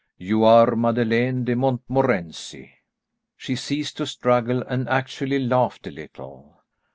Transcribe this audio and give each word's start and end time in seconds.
You 0.17 0.43
are 0.45 0.75
Madeleine 0.75 1.45
de 1.45 1.55
Montmorency." 1.55 2.71
She 3.37 3.55
ceased 3.55 3.97
to 3.97 4.07
struggle, 4.07 4.63
and 4.63 4.89
actually 4.89 5.37
laughed 5.37 5.85
a 5.85 5.91
little. 5.91 6.57